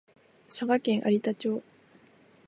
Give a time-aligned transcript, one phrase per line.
[0.49, 1.61] 佐賀県有田町